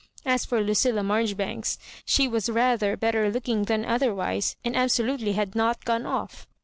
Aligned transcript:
As 0.25 0.45
for 0.45 0.61
Lucilla 0.61 1.01
Maijoribanks, 1.01 1.77
she 2.05 2.27
was 2.27 2.49
rather 2.49 2.97
better 2.97 3.29
looking 3.31 3.65
than 3.65 3.85
otherwise, 3.85 4.55
and 4.65 4.75
absolutely 4.75 5.33
had 5.33 5.53
not 5.53 5.85
gone 5.85 6.07
off. 6.07 6.47